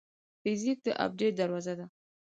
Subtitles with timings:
[0.41, 1.85] فزیک د ابدیت دروازه ده.